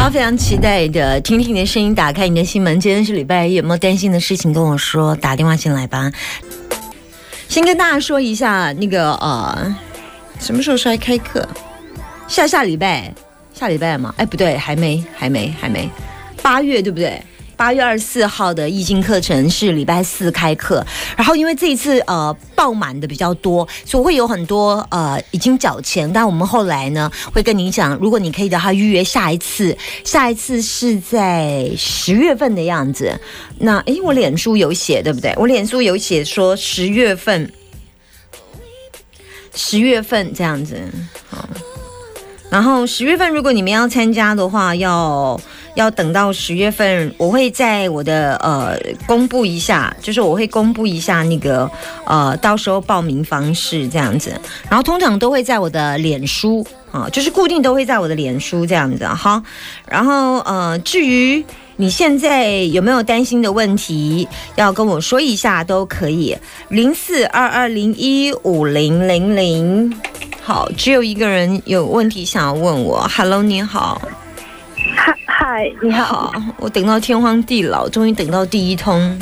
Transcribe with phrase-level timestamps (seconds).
[0.00, 2.80] 大家非常期待的，听听你的声音，打开你的心门。
[2.80, 5.14] 今天是礼拜一，有没有担心的事情跟我说？
[5.16, 6.10] 打电话进来吧。
[7.48, 9.76] 先跟大家说一下，那个呃，
[10.38, 11.46] 什么时候是来开课？
[12.26, 13.12] 下下礼拜，
[13.52, 14.14] 下礼拜嘛？
[14.16, 15.86] 哎，不对，还没，还没，还没，
[16.40, 17.22] 八月对不对？
[17.60, 20.82] 八月二十四号的易经课程是礼拜四开课，
[21.14, 33.20] 然后因为这一次呃爆满的比较多，所以会有很多呃已经缴钱，但我们后来呢会跟你讲，如果你可以的话预约下一次，下一次是在十月份的样子。
[33.58, 35.34] 那诶，我脸书有写对不对？
[35.36, 37.52] 我脸书有写说十月份，
[39.54, 40.80] 十月份这样子
[41.28, 41.46] 好。
[42.48, 45.38] 然后十月份如果你们要参加的话，要。
[45.74, 51.70] 要等到十月份，我会在我的呃公布一下，就是我会公布一下那个
[52.04, 54.32] 呃到时候报名方式这样子，
[54.68, 59.42] 然后通常都会在我的脸书啊，就是固定都会在我的脸书这样子哈。
[59.86, 61.44] 然后呃，至于
[61.76, 66.36] 你现在有没有担心的问题，要跟我说一下都可以，
[66.68, 69.94] 零四二二零一五零零零。
[70.42, 74.02] 好，只有一个人有问题想要问我，Hello，你好。
[75.52, 76.32] 嗨，你好！
[76.58, 79.20] 我等到天荒地老，终于等到第一通。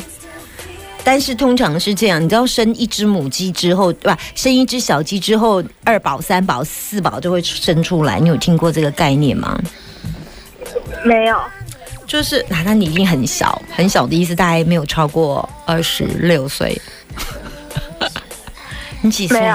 [1.02, 4.18] 但是通常是这样，你知道生一只母鸡之后，对吧？
[4.34, 8.20] 生一只小鸡之后，二宝、三宝、四宝就会生出来。
[8.20, 9.58] 你有听过这个概念吗？
[11.02, 11.40] 没有。
[12.06, 16.78] 就是那那你一定很小，很小的意思，大概没有超过二十六岁。
[19.00, 19.50] 你几岁？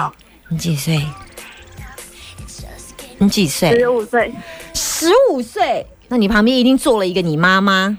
[0.49, 1.05] 你几岁？
[3.19, 3.77] 你几岁？
[3.77, 4.33] 十五岁。
[4.73, 5.85] 十五岁。
[6.14, 7.97] 那你旁边一定坐了一个你妈妈，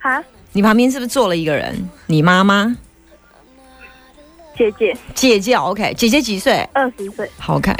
[0.00, 0.20] 啊？
[0.50, 1.88] 你旁边是不是坐了一个人？
[2.08, 2.76] 你妈妈？
[4.58, 4.96] 姐姐？
[5.14, 6.68] 姐姐？OK，姐姐几岁？
[6.72, 7.30] 二十岁。
[7.38, 7.72] 好，OK。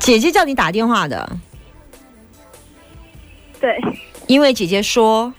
[0.00, 1.36] 姐姐叫你打电话的？
[3.60, 3.80] 对。
[4.26, 5.32] 因为姐姐说，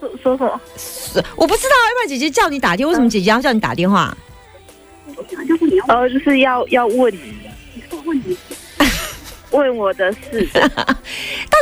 [0.00, 0.60] 说说什么？
[0.76, 4.16] 是我不知道，要不然姐姐叫你打电话，为什么姐姐要叫你打电话？
[5.88, 7.12] 呃，就是要要问，
[9.52, 10.64] 问我的事， 到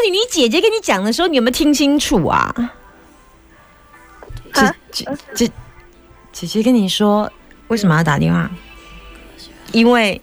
[0.02, 2.52] 底你姐姐跟你讲的时候，你有没有听清楚啊？
[4.52, 5.50] 姐姐姐
[6.32, 7.30] 姐姐跟你说
[7.68, 8.50] 为什么要打电话？
[9.72, 10.20] 因为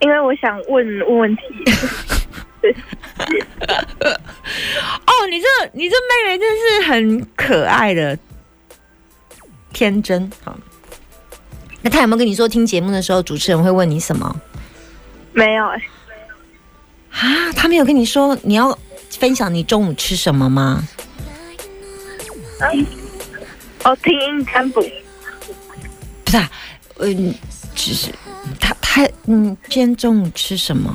[0.00, 1.42] 因为我想问问问题。
[5.06, 8.16] 哦，你这你这妹妹真是很可爱的，
[9.72, 10.56] 天真好。
[11.80, 14.40] 那他有没有跟你说听节目的时候，主持人会问你什么？
[15.32, 15.82] 没有哎，
[17.10, 18.78] 啊，他没有跟你说你要
[19.10, 20.86] 分享你中午吃什么吗？
[22.60, 22.86] 嗯，
[23.84, 24.80] 哦，听音占卜，
[26.24, 26.38] 不是，
[26.98, 27.34] 嗯，
[27.74, 28.10] 只是
[28.60, 30.94] 他他嗯，今天中午吃什么？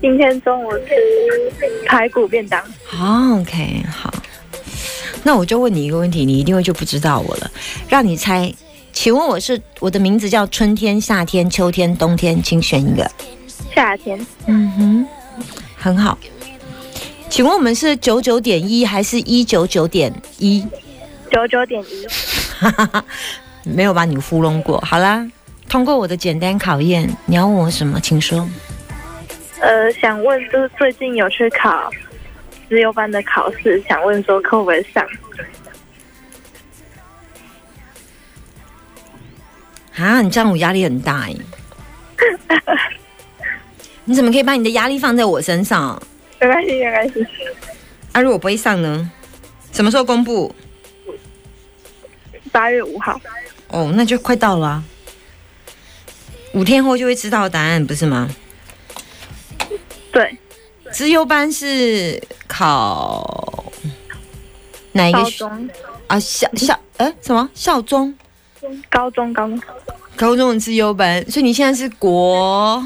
[0.00, 2.62] 今天中午吃排骨便当。
[2.84, 4.12] 好，OK，好，
[5.24, 7.50] 那我就问你一个问题，你一定会就不知道我了，
[7.88, 8.54] 让你猜。
[8.96, 13.08] 请问我是我的名字叫春天、夏天、秋天、冬天，请选一个。
[13.74, 14.18] 夏天。
[14.46, 15.06] 嗯哼，
[15.76, 16.16] 很好。
[17.28, 20.66] 请问我们是九九点一还是一九九点一？
[21.30, 22.06] 九九点一。
[23.70, 24.80] 没有把你糊弄过。
[24.80, 25.30] 好啦，
[25.68, 28.00] 通过我的简单考验，你要问我什么？
[28.00, 28.48] 请说。
[29.60, 31.90] 呃，想问就是最近有去考
[32.70, 35.06] 自由班的考试，想问说可不可以上？
[39.96, 41.34] 啊，你这样我压力很大哎！
[44.04, 46.00] 你怎么可以把你的压力放在我身上？
[46.40, 47.26] 没关系，没关系。
[48.12, 49.10] 啊，如果不会上呢？
[49.72, 50.54] 什么时候公布？
[52.52, 53.20] 八月五号。
[53.68, 54.82] 哦，那就快到了，
[56.52, 58.28] 五天后就会知道答案，不是吗？
[60.12, 60.38] 对。
[60.92, 63.72] 资优班是考
[64.92, 65.20] 哪一个？
[66.06, 68.14] 啊，校校哎，什么校中？
[68.90, 69.60] 高中，高中，
[70.16, 72.82] 高中的自优班，所以你现在是国，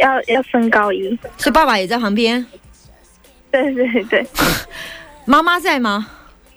[0.00, 2.44] 要要升高一，所以爸爸也在旁边。
[3.50, 4.26] 对对对，
[5.24, 6.08] 妈妈在吗？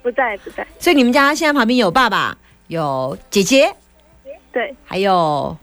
[0.02, 0.66] 不在不在。
[0.80, 2.38] 所以你们家现在旁边有爸爸，
[2.68, 3.74] 有姐姐，
[4.52, 5.58] 对，还有，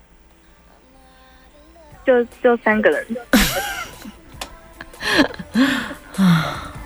[2.07, 3.07] 就就三个人。
[6.17, 6.73] 啊。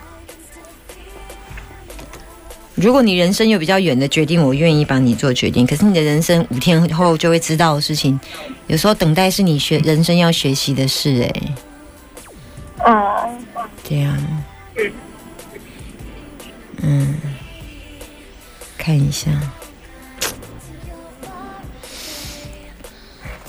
[2.82, 5.64] 如果你人生有比较远的决定，我愿意帮你做决定。
[5.64, 8.18] 可是你的人生五天后就会知道的事情，
[8.66, 11.22] 有时候等待是你学人生要学习的事。
[11.22, 13.30] 哎，哦，
[13.84, 14.42] 这样，
[16.82, 17.14] 嗯，
[18.76, 19.30] 看一下，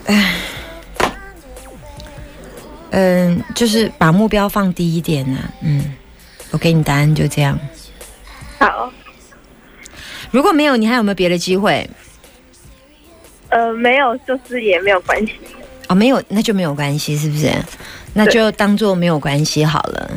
[0.05, 0.35] 哎，
[2.91, 5.39] 嗯，就是把目标放低一点呢。
[5.61, 5.95] 嗯，
[6.51, 7.57] 我给你答案就这样。
[8.59, 8.93] 好，
[10.33, 11.87] 如果没有，你还有没有别的机会？
[13.49, 15.33] 呃，没有，就是也没有关系。
[15.89, 17.51] 哦，没有，那就没有关系，是不是？
[18.15, 20.09] 那就当做没有关系好了。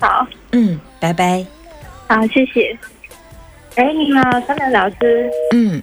[0.00, 1.44] 好，嗯，拜拜。
[2.08, 2.74] 好，谢谢。
[3.74, 5.30] 哎，你好，张楠老师。
[5.52, 5.82] 嗯，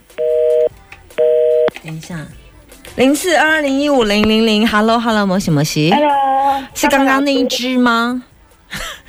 [1.83, 2.25] 等一下，
[2.95, 8.23] 零四二零一五零零零，Hello，Hello，摩西摩西，Hello，是刚刚那一只吗？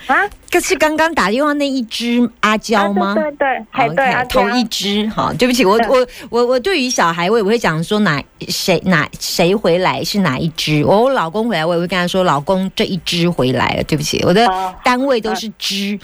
[0.07, 3.15] 啊，这是刚刚打电话那一只阿娇吗？
[3.15, 5.07] 对对，还对，头一只。
[5.09, 10.85] 好，对不起，我我我我对于小孩，我也会讲说哪谁哪谁回来是哪一只。
[10.85, 13.83] 我我老公回来，我也会跟他说，老公这一只回来了。
[13.85, 14.47] 对不起，我的
[14.85, 15.99] 单位都是只，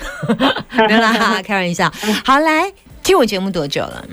[0.73, 1.93] 没有啦，开玩笑。
[2.25, 2.73] 好，来
[3.03, 4.05] 听我节目多久了？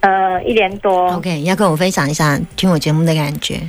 [0.00, 1.12] 呃，一年多。
[1.12, 3.60] OK，要跟我分享一下听我节目的感觉。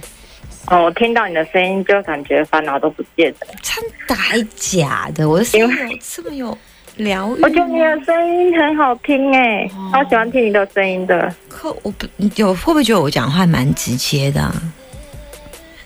[0.70, 3.48] 哦，我听到你的声音就感觉烦恼都不见了。
[3.62, 5.28] 真的还假的？
[5.28, 6.58] 我的声音有这么有
[6.98, 7.42] 疗愈？
[7.42, 11.34] 我觉得你的声音很好听哎，好喜欢听你的声音的。
[11.48, 12.06] 可我不
[12.36, 14.54] 有会不会觉得我讲话蛮直接的？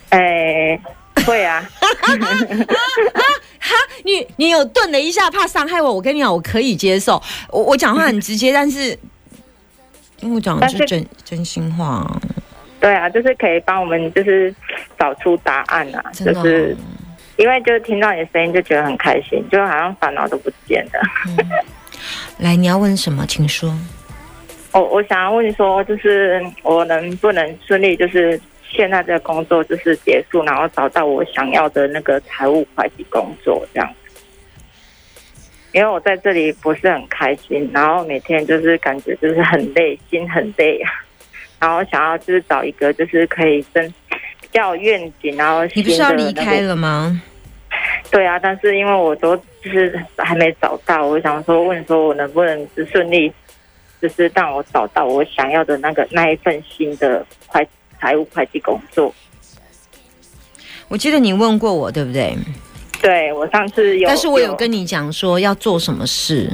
[0.10, 0.80] 哎，
[1.28, 1.64] 会啊。
[1.80, 5.94] 哈，你你有顿了一下，怕伤害我。
[5.94, 7.22] 我跟你讲，我可以接受。
[7.50, 8.98] 我我讲话很直接，但是
[10.22, 12.20] 因为我讲的是真真心话。
[12.80, 14.52] 对啊，就是可以帮我们，就是
[15.02, 16.78] 找出答案啊，就是
[17.38, 21.02] 因为就是听到你的声音就觉得很开心，就好像烦恼都不见了。
[22.38, 23.26] 来，你要问什么？
[23.26, 23.76] 请说。
[24.74, 28.40] 我我想要问说，就是我能不能顺利，就是
[28.70, 34.22] 现在这个工作就是结束，然后找到我想要的那个财务会计工作这样子？
[35.72, 40.92] 因为我在这里不是很开心，然后每天就是感觉就是很累，心很累啊。
[41.60, 43.66] 然后想要就是找一个就是可以
[44.52, 47.22] 较愿景，然后你不是要离开了吗？
[48.10, 53.32] 对啊，但是因为我都就是还没找到，我想说问说我能不能顺利，
[54.02, 57.66] 就是让我找到我想要的那个那一份新的会
[58.00, 59.14] 财务会计工作。
[60.90, 62.36] 我记得你问过我对不对？
[63.02, 66.50] 对，我上次有，但是我有跟你讲说要做什么事。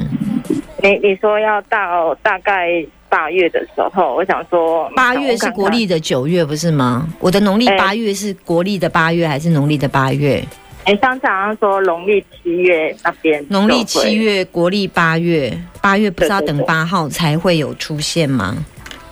[0.82, 2.86] 你你说要到大概。
[3.08, 7.08] 八月的时候，我想说，八月是国历的九月，不是吗？
[7.20, 10.44] 我的农历八月是国历的八月，还是农历的八月？
[10.84, 15.52] 哎，上次好像说农历七月那边，农历七月，国历八月，
[15.82, 18.56] 八月不是要等八号才会有出现吗？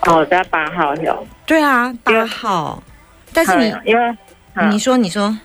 [0.07, 1.27] 哦，在八号有。
[1.45, 2.83] 对啊，八号。
[3.33, 4.17] 但是你因为
[4.71, 5.37] 你说你说，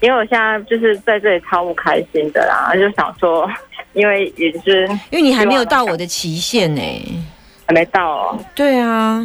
[0.00, 3.46] 因为我现在就是在这里超不开心的啦，就想说，
[3.92, 6.80] 因为也是因为你还没有到我的期限呢。
[7.70, 8.44] 还没到哦。
[8.52, 9.24] 对啊。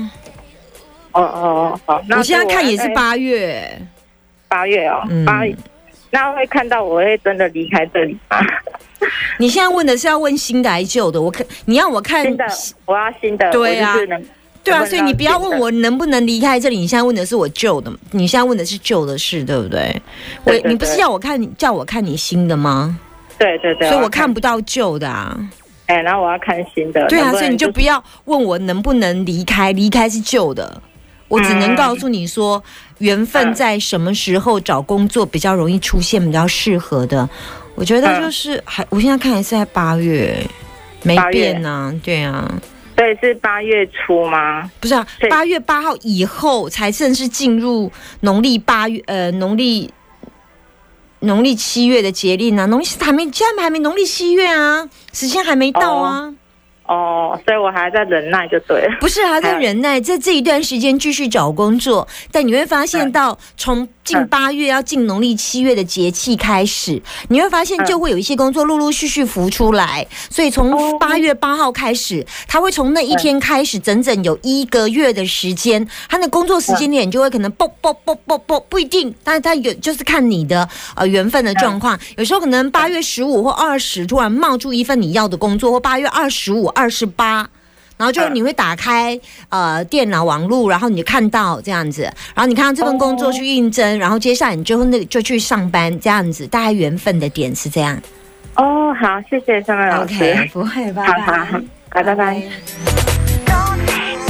[1.13, 2.01] 哦哦哦好。
[2.15, 3.68] 我现在看也是八月。
[4.47, 5.01] 八月哦。
[5.25, 5.42] 八。
[6.12, 8.38] 那会看到我会真的离开这里吗？
[9.39, 11.19] 你现在问的是要问新的还是旧的？
[11.19, 12.45] 我看你要我看新的，
[12.86, 13.51] 我要新的。
[13.51, 13.95] 对啊。
[14.63, 16.77] 对啊，所以你不要问我能不能离开这里。
[16.77, 19.99] 你现在问的是我旧的，你现在问的是旧的事，对不对？
[20.44, 22.95] 我你不是要我看你叫我看你新的吗？
[23.40, 23.90] 对对对。
[23.90, 25.35] 所以我看不到旧的啊。
[25.87, 27.06] 哎，然后我要看新的。
[27.07, 30.81] 对啊，所以你就不要问我能不能离开，离开是旧的。
[31.27, 32.63] 我只能告诉你说，
[32.99, 37.27] 缘分在什么时候找工作比较容易出现，比较适合的。
[37.75, 40.35] 我觉得就是还，我现在看还是在八月，
[41.04, 41.94] 没变呢。
[42.04, 42.51] 对啊，
[42.95, 44.69] 对，是八月初吗？
[44.80, 49.92] 不是啊，八月八号以后才正式进入农历八月，呃，农历。
[51.25, 52.65] 农历七月的节令呢？
[52.67, 56.33] 农历还没，现在还没农历七月啊，时间还没到啊。
[56.87, 58.97] 哦，所以我还在忍耐就对了。
[58.99, 63.87] 不是还在忍耐，在这一段时间继续找工作，但你会发现到从。
[64.06, 87.50] 进八月要进农历七月的节气开始，你会发现就会有一些工作陆陆续续浮出来，所以从八月八号开始，他会从那一天开始，整整有一个月的时间，他的工作时间点就会可能啵啵啵啵啵不一定，但是他有就是看你的呃缘分的状况，有时候可能八月十五或二十突然冒出一份你要的工作，或八月二十五、二十八。
[87.97, 89.18] 然后就你会打开
[89.49, 92.02] 呃电脑网络，然后你就看到这样子，
[92.33, 97.97] 然后你看到这份工作去应征，然后接下来你就那就去上班这样子，大概缘分的点是这样。
[98.56, 101.06] 哦，好，谢谢三位老师，不会吧？
[101.06, 102.42] 好好好，拜拜拜。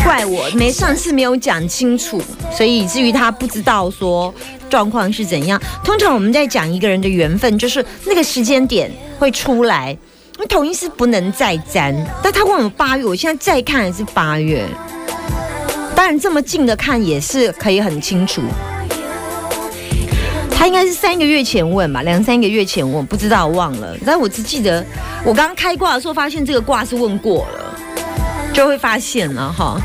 [0.04, 4.32] 怪我没上次没有讲清楚，所以以至于他不知道说
[4.70, 5.60] 状况是怎样。
[5.84, 9.98] 通常我们在讲一个人的缘分，就是那个时间点会出来。
[10.38, 14.66] 那统一是不能再粘，但他问我八月，我现在再看还是八月。
[15.96, 18.42] 当然这么近的看也是可以很清楚。
[20.52, 23.96] 他应该是三个月前问吧，两三个月前问，不知道忘了。
[24.06, 24.86] 但我只记得
[25.24, 27.65] 我刚刚开卦的时候，发现这个卦是问过了。
[28.56, 29.78] 就会发现了哈，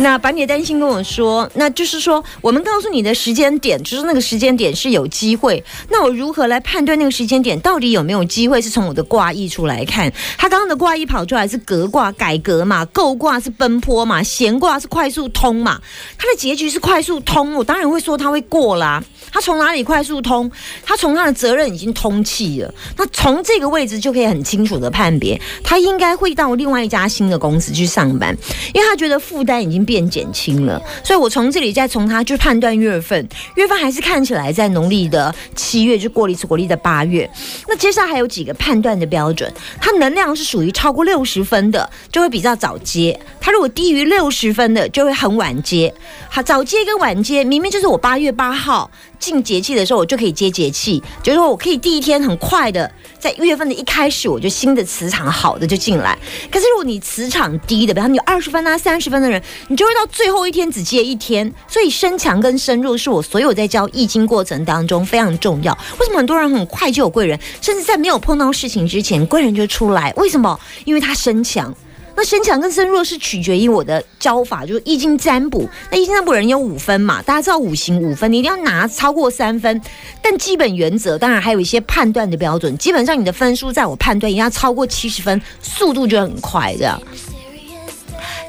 [0.00, 5.62] 那把你的担心跟我说，那就是说我们告诉你的时间点，就是那个时间点是有机会。
[5.88, 8.60] 那我如何来判断那个时间点到底有没有机会？
[8.60, 10.12] 是从我的卦意出来看。
[10.36, 15.80] 他刚刚的卦意跑出来是革卦改革嘛，构卦是奔波嘛，闲卦是快速通嘛。
[16.18, 19.04] 他的结局是快速通，我当然会说他会过啦。
[19.36, 20.50] 他从哪里快速通？
[20.82, 22.74] 他从他的责任已经通气了。
[22.96, 28.06] 那从这个位置就可以很清楚的判别，他应该会到另外一家新的公司去上。
[28.18, 28.34] 班，
[28.72, 37.28] 因为他觉得负担已经变减轻了，所以我从这里再从他去判断月份，月份还是看起来在农历的七月，就过了一次国历的八月。
[37.68, 45.92] 那接下来还有几个判断的标准，它能量是属于超过六十分的，就会比较早接；他如果低于六十分的，就会很晚接。
[46.30, 48.90] 好，早接跟晚接，明明就是我八月八号。
[49.26, 56.16] 进节气的时候，我就可以接节气，就是说我可以第一天很快的，在一月份的一开始，我就新的磁场好的就进来。
[56.48, 61.52] 可是如果你磁场低的，比方你二十分啊、三十分的人，你就会到最后一天只接一天。
[61.66, 65.76] 所以身强跟深入是我所有在教易经过程当中非常重要。
[65.98, 70.12] 为什么很多人很快就有贵人，甚至在没有碰到事情之前，贵人就出来？
[70.16, 70.56] 为什么？
[70.84, 71.74] 因为他身强。
[72.16, 75.68] 那身强跟身弱是取决于我的教法，就是易经占卜。
[75.90, 77.20] 那易经占卜人有五分嘛？
[77.22, 79.80] 大家知道五行五分，你一定要拿超过三分。
[80.22, 82.76] 但基本原则当然还有一些判断的标准。
[82.78, 87.00] 基本上你的分数在我判断一定要超过七十分，速度就很快这样。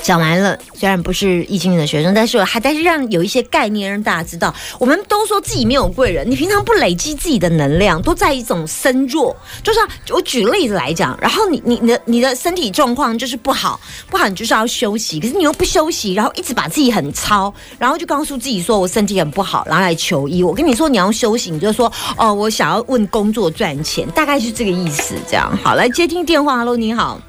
[0.02, 4.54] 讲完了，虽然不是易经的学生，但是我还但是让有一些概念让大家知道。
[4.80, 9.36] 我们都说自己没有贵人，你平常不累积自己的能量，都在一种身弱。
[9.62, 15.20] 就像我举例子来讲，然后你你你的你的身体状况就是不好，不好你就是要休息。
[15.20, 20.42] 可是你又不休息，然后一直把自己很操，然后就告诉自己说我身体很不好，然后来求医。
[20.42, 25.16] 我跟你说你要休息，你就说哦，我想要问工作赚钱，大概是这个意思。
[25.28, 27.20] 这样好，来接听电话，Hello，你好。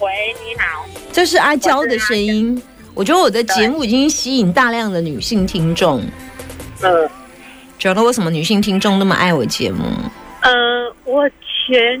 [0.00, 0.10] 喂，
[0.44, 2.60] 你好，这是阿娇的声音。
[2.92, 6.02] 我觉得我的节目已经吸引大量的女性听众。
[6.82, 7.08] 嗯，
[7.78, 9.84] 觉得为什么女性听众那么爱我节目？
[10.42, 12.00] 呃，我前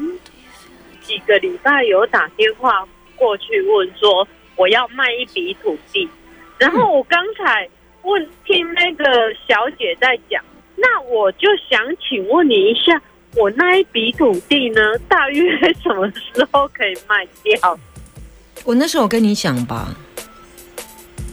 [1.00, 6.08] 几个礼拜有打电话过去问说我要卖一笔土地，
[6.58, 7.68] 然后我刚才
[8.02, 9.04] 问听那个
[9.46, 10.42] 小姐在讲，
[10.74, 13.00] 那我就想请问你一下。
[13.36, 15.42] 我那一笔土地呢，大约
[15.82, 17.78] 什么时候可以卖掉？
[18.64, 19.94] 我那时候跟你讲吧。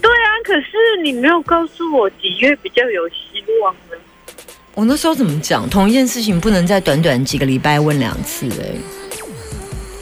[0.01, 3.97] 对啊，可是你没有告诉我几月比较有希望呢？
[4.73, 5.69] 我那时候怎么讲？
[5.69, 8.75] 同一件事情不能在短短几个礼拜问两次哎，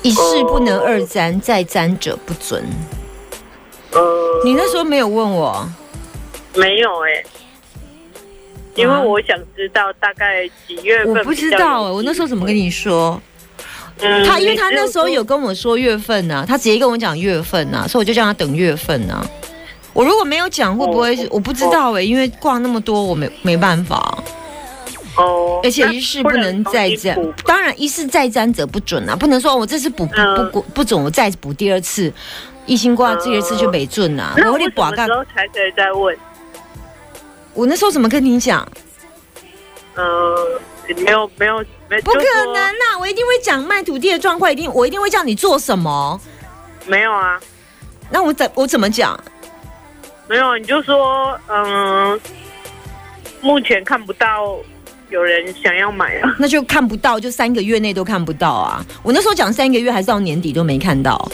[0.02, 2.64] 一事不能二瞻，再瞻者不准。
[3.92, 5.68] 呃，你那时候没有问我？
[6.56, 7.24] 没有哎。
[8.76, 11.18] 因为我想知道大概几月份。
[11.18, 13.22] 我不知道哎，我那时候怎么跟你说？
[14.26, 19.26] 他因为他那时候有跟我说月份呢，他直接跟我讲月份呢，所以我就叫他等月份呢。
[19.92, 21.28] 我如果没有讲，会不会？
[21.32, 24.24] 我不知道哎，因为挂那么多，我没没办法。
[25.18, 25.60] 哦。
[25.64, 32.14] 而且一事不能再占，当然一事再占则不准啊，不能说我这次补不不不准，我再补第二次，
[32.66, 34.34] 一心挂第二次就没准啊。
[34.38, 36.16] 那我什么时候才可以再问？
[37.54, 38.66] 我那时候怎么跟你讲？
[39.96, 40.36] 呃，
[40.98, 43.00] 没有没有没，不可能呐！
[43.00, 46.20] 我一定会讲卖土地的状况，一定我一定会叫你做什么。
[46.86, 47.40] 没有啊，
[48.10, 49.20] 那我怎我怎么讲？
[50.28, 52.20] 没有，你就说嗯，
[53.42, 54.58] 目前看不到
[55.10, 58.86] 有人想要买啊，那就看不到，就三个月内都看不到啊！
[59.02, 61.30] 我那时候讲三个月，还是到年底都没看到。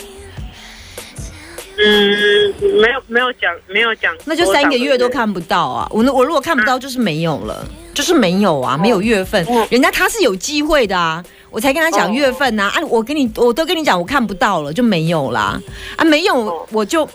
[1.87, 5.87] 嗯，没有没有讲，没有讲，那就三个月都看不到啊！
[5.91, 7.63] 我我如果看不到，就是没有了，
[7.93, 9.45] 就是没有啊，没有月份。
[9.69, 12.71] 人家他是有机会的啊，我才跟他讲月份呐。
[12.73, 15.61] 啊，我跟你我都跟你讲，我看不到了，就没有啦。
[15.95, 17.07] 啊，没有我就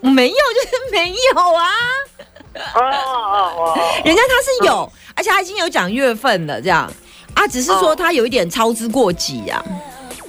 [0.00, 1.68] 没有，就是没有啊。
[2.74, 6.90] 哦哦哦，人家他是有，而且他已经有讲月份了，这样
[7.34, 9.62] 啊，只是说他有一点操之过急呀。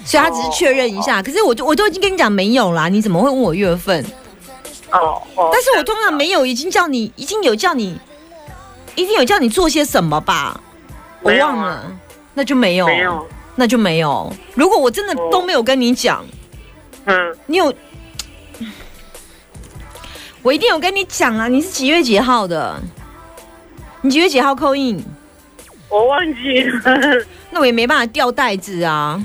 [0.03, 4.03] 所以他只是确认一下，可是我就我都已经跟你讲没有啦，你怎么会问我月份？
[4.91, 7.97] 哦哦，但是我通常没有，已经叫你，已经有叫你，
[8.95, 10.59] 一定有叫你做些什么吧？
[11.21, 11.91] 我忘了，
[12.33, 14.33] 那就没有，没有，那就没有。
[14.55, 16.25] 如果我真的都没有跟你讲，
[17.05, 17.73] 嗯，你有，
[20.41, 21.47] 我一定有跟你讲啊！
[21.47, 22.81] 你是几月几号的？
[24.01, 25.01] 你几月几号扣印？
[25.87, 29.23] 我忘记了，那我也没办法掉袋子啊。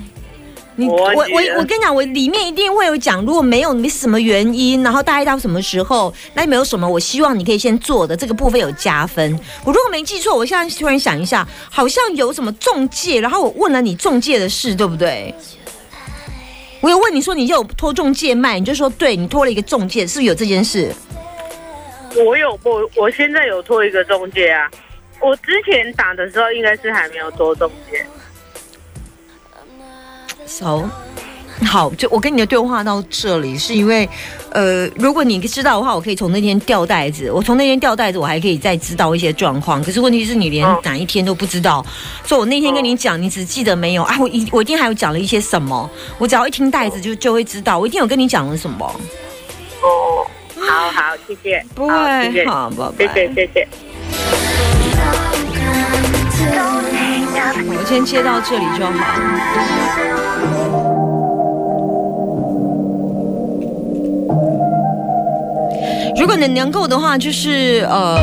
[0.79, 1.13] 你我我
[1.59, 9.33] 我跟你讲，我里面一定会有讲，如果没有没什么原因，然后大概到什么时候，那有没有什么我希望你可以先做的这个部分有加分。
[9.65, 15.35] 我如果没记错，我现在突然想一下，好像有什么中介，然后我问了你中介的事，对不对？
[16.83, 20.95] 我有问你说你有托中介卖，你就说对你托了一个中介，是不是有这件事？
[22.25, 24.71] 我有我我现在有托一个中介啊，
[25.21, 28.05] 我之前打的时候应该是还没有托中介。
[30.47, 30.89] 熟。
[31.65, 34.07] 好，就我跟你的对话到这里，是因为，
[34.51, 39.83] 呃，如果你知道的话，我可以从那天掉袋子，我从那天掉袋子，我还可以再知道一些状况。
[39.83, 41.83] 可是问题是你连嗯哪一天都不知道，
[42.27, 44.19] 所以我那天跟你讲，你只记得没有啊？
[44.21, 45.89] 我一我一定还有讲了一些什么，
[46.19, 48.85] 我只要一听袋子就就会知道，我一定有跟你讲了什么。
[49.81, 50.27] 哦，
[50.61, 53.69] 好好，谢谢，不会，好，宝谢贝谢，，谢谢。
[57.69, 60.36] 我先接到这里就好。
[66.27, 68.19] 如果你能够的话，就是呃，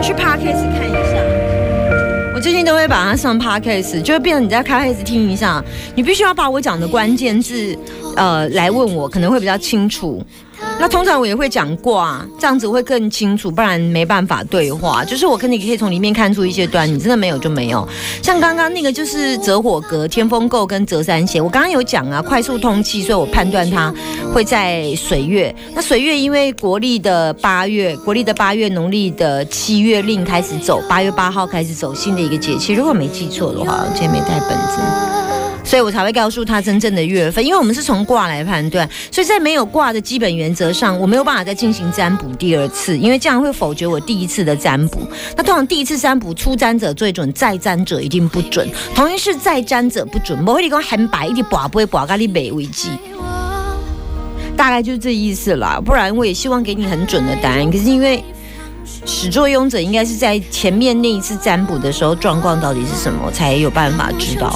[0.00, 1.18] 去 podcast 看一下。
[2.32, 5.60] 我最近都会把它上 podcast，就会变成你在 podcast 听一下。
[5.96, 7.76] 你必须要把我讲的关键字，
[8.16, 10.22] 呃，来问我，可能会比较清楚。
[10.78, 15.02] 那通常我也会讲卦，这样子会更清楚，不然没办法对话。
[15.02, 17.86] 就是我跟你可以从里面看出一些端倪，真的没有就没有。
[18.22, 23.92] 像刚刚那个就是折火格、天风姤跟泽三弦，我刚刚有讲啊，快速通气，所以我判断它
[24.34, 25.54] 会在水月。
[25.74, 32.74] 那水月因为国历的八月，国历的八月，农历的七月令开始走，八月八号开始走新的一个节气。
[32.74, 35.29] 如果没记错的话，我今天没带本子。
[35.70, 44.98] 所以我才会告诉他真正的月份，因为我们是从卦来判断，所以在没有卦的基本原则上，我没有办法再进行占卜第二次，因为这样会否决我第一次的占卜。
[45.36, 48.68] 那通常第一次占卜初占者最准，再占者一定不准。
[48.96, 52.88] 同样是再占者不准，某一个很白一点卜不会卜咖喱北为记，
[54.56, 55.80] 大概就是这意思啦。
[55.80, 58.24] 不然我也希望给你很准的答案，可是因为。
[59.06, 64.54] 始作俑者应该是在前面那一次占卜的时候，状况到底是什么，才有办法知道。